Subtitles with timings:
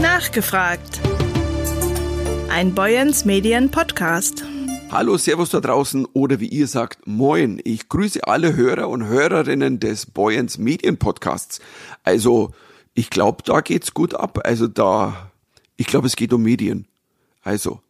[0.00, 1.00] Nachgefragt.
[2.48, 4.44] Ein Boyens Medien Podcast.
[4.92, 7.60] Hallo, Servus da draußen oder wie ihr sagt, Moin.
[7.64, 11.60] Ich grüße alle Hörer und Hörerinnen des Boyens Medien Podcasts.
[12.04, 12.52] Also,
[12.94, 14.40] ich glaube, da geht's gut ab.
[14.44, 15.30] Also da,
[15.76, 16.86] ich glaube, es geht um Medien.
[17.42, 17.80] Also,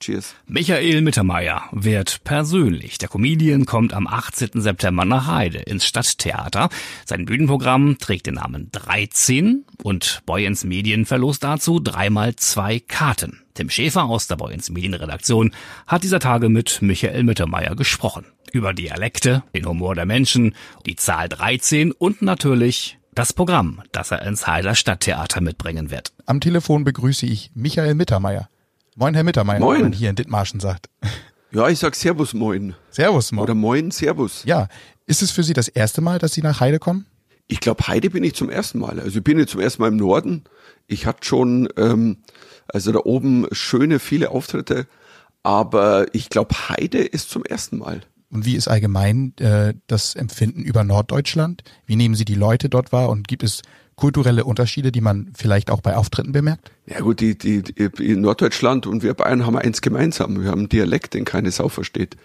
[0.00, 0.34] Cheers.
[0.46, 2.96] Michael Mittermeier wird persönlich.
[2.96, 4.50] Der Comedian kommt am 18.
[4.54, 6.70] September nach Heide ins Stadttheater.
[7.04, 13.42] Sein Bühnenprogramm trägt den Namen 13 und Boyens Medien verlost dazu dreimal zwei Karten.
[13.52, 15.52] Tim Schäfer aus der Boyens Medienredaktion
[15.86, 18.24] hat dieser Tage mit Michael Mittermeier gesprochen.
[18.52, 20.54] Über Dialekte, den Humor der Menschen,
[20.86, 26.12] die Zahl 13 und natürlich das Programm, das er ins Heider Stadttheater mitbringen wird.
[26.24, 28.48] Am Telefon begrüße ich Michael Mittermeier.
[29.00, 29.80] Moin, Herr Mittermeier, Moin.
[29.80, 30.90] man hier in Dithmarschen sagt.
[31.52, 32.74] Ja, ich sag Servus Moin.
[32.90, 33.42] Servus, moin.
[33.42, 34.42] Oder Moin, Servus.
[34.44, 34.68] Ja,
[35.06, 37.06] ist es für Sie das erste Mal, dass Sie nach Heide kommen?
[37.48, 39.00] Ich glaube, Heide bin ich zum ersten Mal.
[39.00, 40.44] Also ich bin jetzt zum ersten Mal im Norden.
[40.86, 42.18] Ich hatte schon, ähm,
[42.68, 44.86] also da oben schöne, viele Auftritte.
[45.42, 48.02] Aber ich glaube, Heide ist zum ersten Mal.
[48.30, 51.64] Und wie ist allgemein äh, das Empfinden über Norddeutschland?
[51.86, 53.62] Wie nehmen Sie die Leute dort wahr und gibt es
[54.00, 56.72] kulturelle Unterschiede, die man vielleicht auch bei Auftritten bemerkt?
[56.86, 60.42] Ja gut, die, die, die Norddeutschland und wir Bayern haben eins gemeinsam.
[60.42, 62.16] Wir haben einen Dialekt, den keine Sau versteht.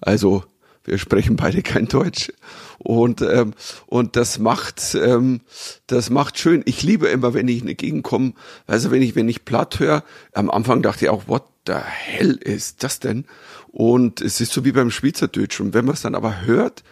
[0.00, 0.44] Also
[0.84, 2.32] wir sprechen beide kein Deutsch.
[2.78, 3.54] Und, ähm,
[3.86, 5.40] und das macht, ähm,
[5.86, 6.62] das macht schön.
[6.64, 8.32] Ich liebe immer, wenn ich in eine Gegend komme,
[8.66, 12.32] also wenn ich, wenn ich platt höre, am Anfang dachte ich auch, what the hell
[12.32, 13.24] ist das denn?
[13.68, 15.60] Und es ist so wie beim Schweizerdeutsch.
[15.60, 16.82] Und wenn man es dann aber hört,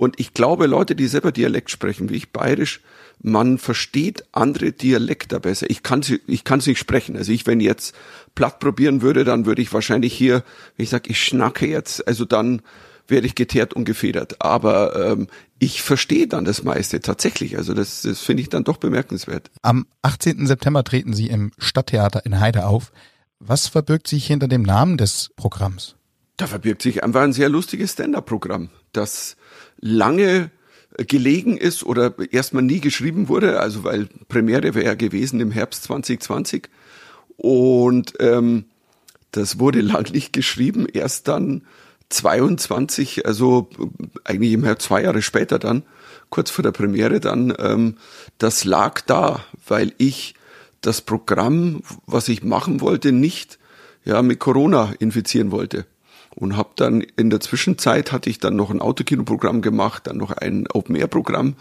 [0.00, 2.80] und ich glaube, Leute, die selber Dialekt sprechen, wie ich bayerisch,
[3.22, 5.68] man versteht andere Dialekte besser.
[5.68, 7.18] Ich kann sie, ich kann sie nicht sprechen.
[7.18, 7.94] Also ich, wenn jetzt
[8.34, 10.42] platt probieren würde, dann würde ich wahrscheinlich hier,
[10.76, 12.62] wenn ich sage, ich schnacke jetzt, also dann
[13.08, 14.40] werde ich geteert und gefedert.
[14.40, 15.26] Aber ähm,
[15.58, 17.58] ich verstehe dann das meiste tatsächlich.
[17.58, 19.50] Also das, das finde ich dann doch bemerkenswert.
[19.60, 20.46] Am 18.
[20.46, 22.90] September treten Sie im Stadttheater in Heide auf.
[23.38, 25.96] Was verbirgt sich hinter dem Namen des Programms?
[26.40, 29.36] Da verbirgt sich einfach ein sehr lustiges Stand-up-Programm, das
[29.78, 30.50] lange
[30.96, 35.82] gelegen ist oder erstmal nie geschrieben wurde, also weil Premiere wäre ja gewesen im Herbst
[35.82, 36.70] 2020
[37.36, 38.64] und ähm,
[39.32, 41.66] das wurde lang nicht geschrieben, erst dann
[42.08, 43.68] 22, also
[44.24, 45.82] eigentlich im Herbst zwei Jahre später dann,
[46.30, 47.98] kurz vor der Premiere dann, ähm,
[48.38, 50.34] das lag da, weil ich
[50.80, 53.58] das Programm, was ich machen wollte, nicht
[54.06, 55.84] ja mit Corona infizieren wollte
[56.34, 60.30] und habe dann in der Zwischenzeit hatte ich dann noch ein Autokinoprogramm gemacht, dann noch
[60.30, 61.56] ein Open Air Programm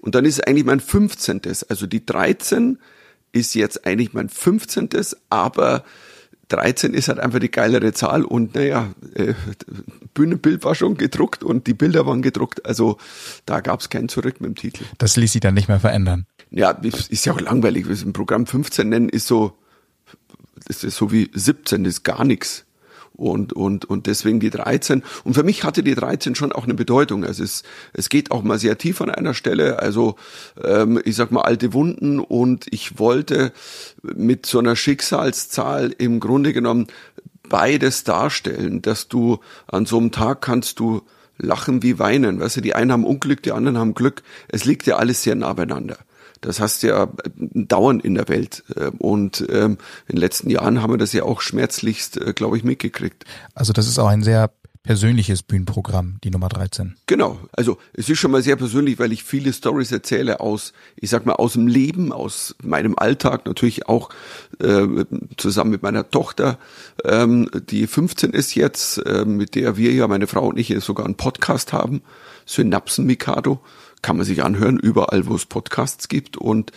[0.00, 1.40] und dann ist es eigentlich mein 15.
[1.68, 2.78] Also die 13
[3.32, 4.90] ist jetzt eigentlich mein 15.
[5.30, 5.84] aber
[6.48, 9.32] 13 ist halt einfach die geilere Zahl und naja, äh,
[10.12, 12.98] Bühnenbild war schon gedruckt und die Bilder waren gedruckt, also
[13.46, 14.84] da gab es kein Zurück mit dem Titel.
[14.98, 16.26] Das ließ Sie dann nicht mehr verändern.
[16.50, 19.56] Ja, ist ja auch langweilig, wir ein Programm 15 nennen ist so,
[20.66, 22.63] das ist so wie 17, das ist gar nichts
[23.16, 25.02] und, und, und deswegen die 13.
[25.22, 27.24] Und für mich hatte die 13 schon auch eine Bedeutung.
[27.24, 29.78] Also es, es geht auch mal sehr tief an einer Stelle.
[29.78, 30.16] Also
[30.62, 33.52] ähm, ich sag mal alte Wunden und ich wollte
[34.02, 36.88] mit so einer Schicksalszahl im Grunde genommen
[37.48, 41.02] beides darstellen, dass du an so einem Tag kannst du
[41.38, 42.40] lachen wie weinen.
[42.40, 44.22] Weißt du, die einen haben Unglück, die anderen haben Glück.
[44.48, 45.98] Es liegt ja alles sehr nah beieinander.
[46.44, 48.64] Das hast du ja dauernd in der Welt.
[48.98, 52.64] Und ähm, in den letzten Jahren haben wir das ja auch schmerzlichst, äh, glaube ich,
[52.64, 53.24] mitgekriegt.
[53.54, 54.50] Also das ist auch ein sehr
[54.84, 56.94] persönliches Bühnenprogramm, die Nummer 13.
[57.06, 57.40] Genau.
[57.52, 61.24] Also es ist schon mal sehr persönlich, weil ich viele Stories erzähle aus, ich sag
[61.26, 64.10] mal, aus dem Leben, aus meinem Alltag, natürlich auch
[64.60, 64.86] äh,
[65.38, 66.58] zusammen mit meiner Tochter,
[67.04, 71.06] ähm, die 15 ist jetzt, äh, mit der wir ja, meine Frau und ich, sogar
[71.06, 72.02] einen Podcast haben,
[72.44, 73.60] Synapsen Mikado
[74.02, 76.36] kann man sich anhören, überall, wo es Podcasts gibt.
[76.36, 76.72] Und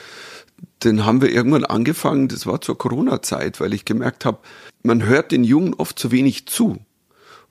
[0.85, 4.39] den haben wir irgendwann angefangen, das war zur Corona-Zeit, weil ich gemerkt habe,
[4.81, 6.78] man hört den Jungen oft zu wenig zu.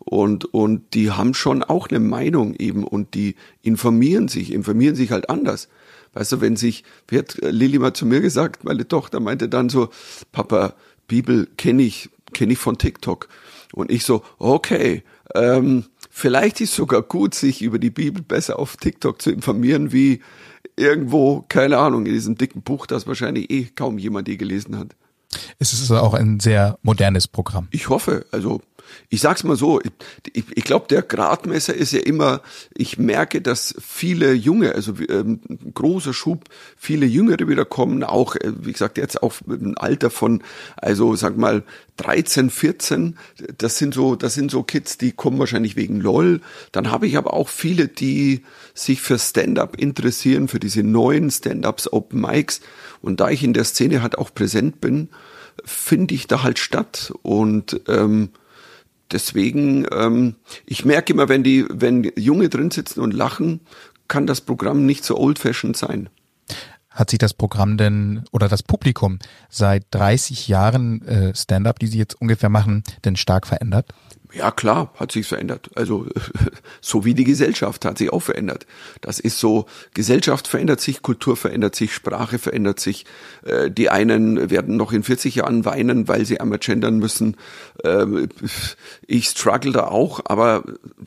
[0.08, 5.10] Und, und die haben schon auch eine Meinung eben und die informieren sich, informieren sich
[5.10, 5.68] halt anders.
[6.14, 9.68] Weißt du, wenn sich, wie hat Lilly mal zu mir gesagt, meine Tochter meinte dann
[9.68, 9.88] so,
[10.30, 10.74] Papa,
[11.08, 13.28] Bibel kenne ich, kenne ich von TikTok.
[13.72, 15.02] Und ich so, okay,
[15.34, 20.20] ähm, vielleicht ist sogar gut, sich über die Bibel besser auf TikTok zu informieren, wie
[20.76, 24.94] irgendwo, keine Ahnung, in diesem dicken Buch, das wahrscheinlich eh kaum jemand je gelesen hat.
[25.58, 27.66] Es ist auch ein sehr modernes Programm.
[27.72, 28.60] Ich hoffe, also
[29.08, 29.80] ich sag's mal so,
[30.32, 32.42] ich, ich glaube, der Gradmesser ist ja immer,
[32.74, 35.40] ich merke, dass viele Junge, also ähm,
[35.74, 36.44] großer Schub,
[36.76, 40.42] viele Jüngere wieder kommen, auch, äh, wie gesagt, jetzt auch im Alter von,
[40.76, 41.64] also sag mal,
[41.96, 43.16] 13, 14,
[43.56, 46.40] das sind so, das sind so Kids, die kommen wahrscheinlich wegen LOL.
[46.72, 48.44] Dann habe ich aber auch viele, die
[48.74, 52.60] sich für Stand-up interessieren, für diese neuen Stand-ups, Open Mics.
[53.00, 55.08] Und da ich in der Szene halt auch präsent bin,
[55.64, 57.12] finde ich da halt statt.
[57.22, 58.30] Und ähm,
[59.10, 63.60] deswegen, ähm, ich merke immer, wenn die, wenn Junge drin sitzen und lachen,
[64.08, 66.08] kann das Programm nicht so old-fashioned sein.
[66.90, 69.18] Hat sich das Programm denn oder das Publikum
[69.50, 73.92] seit 30 Jahren äh, Stand-up, die Sie jetzt ungefähr machen, denn stark verändert?
[74.36, 75.70] Ja, klar, hat sich verändert.
[75.74, 76.06] Also
[76.82, 78.66] so wie die Gesellschaft hat sich auch verändert.
[79.00, 83.06] Das ist so, Gesellschaft verändert sich, Kultur verändert sich, Sprache verändert sich.
[83.44, 87.36] Äh, die einen werden noch in 40 Jahren weinen, weil sie einmal gendern müssen.
[87.82, 88.28] Ähm,
[89.06, 90.64] ich struggle da auch, aber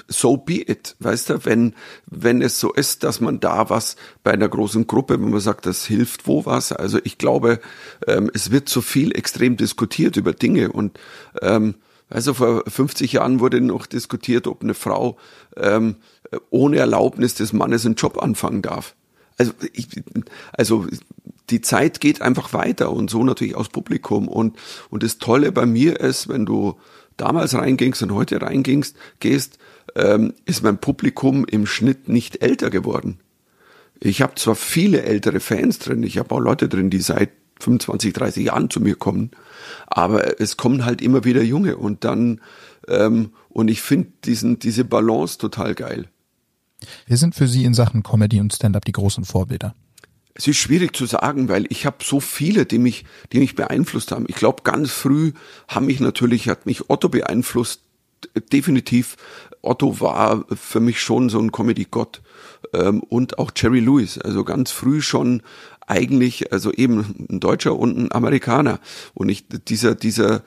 [0.07, 0.95] so be it.
[0.99, 1.75] Weißt du, wenn,
[2.07, 5.67] wenn es so ist, dass man da was bei einer großen Gruppe, wenn man sagt,
[5.67, 6.71] das hilft wo was.
[6.71, 7.59] Also ich glaube,
[8.07, 10.99] ähm, es wird zu viel extrem diskutiert über Dinge und
[11.43, 11.75] ähm,
[12.09, 15.17] also vor 50 Jahren wurde noch diskutiert, ob eine Frau
[15.55, 15.97] ähm,
[16.49, 18.95] ohne Erlaubnis des Mannes einen Job anfangen darf.
[19.37, 19.87] Also, ich,
[20.51, 20.87] also
[21.49, 24.27] die Zeit geht einfach weiter und so natürlich aus Publikum.
[24.27, 24.57] Und,
[24.89, 26.77] und das Tolle bei mir ist, wenn du
[27.17, 29.59] damals reingingst und heute reingingst, gehst,
[29.95, 33.19] ähm, ist mein Publikum im Schnitt nicht älter geworden.
[33.99, 38.13] Ich habe zwar viele ältere Fans drin, ich habe auch Leute drin, die seit 25,
[38.13, 39.31] 30 Jahren zu mir kommen,
[39.87, 42.41] aber es kommen halt immer wieder Junge und dann,
[42.87, 46.07] ähm, und ich finde diesen, diese Balance total geil.
[47.07, 49.75] Wer sind für Sie in Sachen Comedy und Stand-up die großen Vorbilder?
[50.33, 53.03] Es ist schwierig zu sagen, weil ich habe so viele, die mich,
[53.33, 54.25] die mich beeinflusst haben.
[54.29, 55.33] Ich glaube, ganz früh
[55.67, 57.81] haben mich natürlich, hat mich Otto beeinflusst,
[58.51, 59.17] definitiv.
[59.61, 62.21] Otto war für mich schon so ein Comedy-Gott.
[62.73, 65.41] Ähm, und auch Jerry Lewis, also ganz früh schon
[65.87, 68.79] eigentlich, also eben ein Deutscher und ein Amerikaner.
[69.13, 70.43] Und ich, dieser, dieser,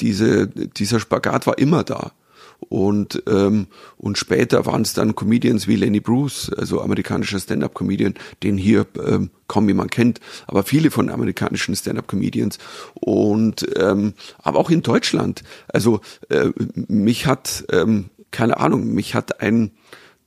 [0.00, 2.12] diese, dieser Spagat war immer da.
[2.60, 8.58] Und, ähm, und später waren es dann Comedians wie Lenny Bruce, also amerikanischer Stand-up-Comedian, den
[8.58, 12.58] hier ähm, kaum jemand kennt, aber viele von amerikanischen Stand-up-Comedians.
[12.94, 15.42] Und ähm, aber auch in Deutschland.
[15.68, 19.70] Also äh, mich hat, ähm, keine Ahnung, mich hat ein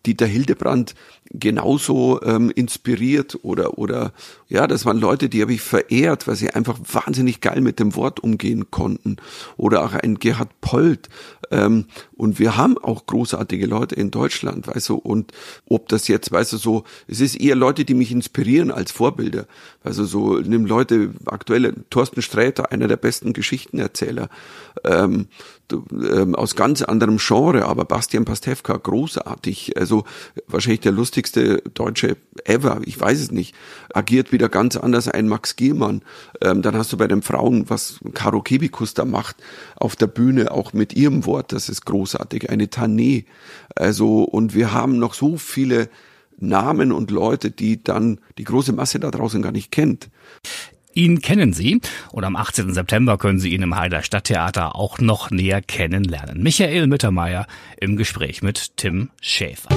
[0.05, 0.95] Dieter Hildebrand
[1.33, 4.13] genauso ähm, inspiriert oder oder
[4.51, 7.95] ja, das waren Leute, die habe ich verehrt, weil sie einfach wahnsinnig geil mit dem
[7.95, 9.15] Wort umgehen konnten.
[9.55, 11.07] Oder auch ein Gerhard Polt.
[11.51, 11.85] Ähm,
[12.17, 15.31] und wir haben auch großartige Leute in Deutschland, weißt du, und
[15.67, 19.47] ob das jetzt, weißt du, so, es ist eher Leute, die mich inspirieren als Vorbilder.
[19.83, 24.29] Also so, nimm Leute, aktuelle, Thorsten Sträter, einer der besten Geschichtenerzähler,
[24.83, 25.27] ähm,
[25.71, 30.03] ähm, aus ganz anderem Genre, aber Bastian Pastewka, großartig, also
[30.47, 30.91] wahrscheinlich der
[31.21, 33.56] lustigste Deutsche ever, ich weiß es nicht,
[33.94, 36.01] agiert wieder ganz anders ein Max Giermann.
[36.41, 39.35] Ähm, dann hast du bei den Frauen, was Caro Kebikus da macht,
[39.75, 43.25] auf der Bühne, auch mit ihrem Wort, das ist großartig, eine Tané.
[43.75, 45.89] Also, und wir haben noch so viele
[46.39, 50.09] Namen und Leute, die dann die große Masse da draußen gar nicht kennt.
[50.94, 51.79] Ihn kennen Sie
[52.12, 52.74] und am 18.
[52.74, 56.41] September können Sie ihn im Heider Stadttheater auch noch näher kennenlernen.
[56.41, 57.45] Michael Mittermeier
[57.79, 59.69] im Gespräch mit Tim Schäfer.